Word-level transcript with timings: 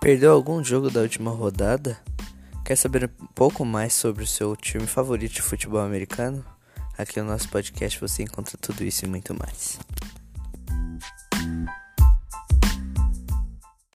Perdeu 0.00 0.32
algum 0.32 0.62
jogo 0.64 0.90
da 0.90 1.00
última 1.00 1.30
rodada? 1.30 1.98
Quer 2.64 2.76
saber 2.76 3.10
um 3.20 3.26
pouco 3.26 3.64
mais 3.64 3.94
sobre 3.94 4.24
o 4.24 4.26
seu 4.26 4.56
time 4.56 4.86
favorito 4.86 5.34
de 5.34 5.42
futebol 5.42 5.80
americano? 5.80 6.44
Aqui 6.98 7.20
no 7.20 7.28
nosso 7.28 7.48
podcast 7.48 8.00
você 8.00 8.22
encontra 8.22 8.58
tudo 8.58 8.84
isso 8.84 9.04
e 9.04 9.08
muito 9.08 9.34
mais. 9.34 9.78